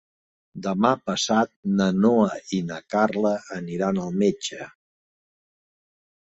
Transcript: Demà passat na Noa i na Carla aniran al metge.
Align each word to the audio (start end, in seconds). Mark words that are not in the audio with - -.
Demà 0.67 0.91
passat 1.09 1.51
na 1.81 1.87
Noa 2.07 2.41
i 2.59 2.63
na 2.71 2.81
Carla 2.95 3.35
aniran 3.61 4.03
al 4.07 4.19
metge. 4.25 4.73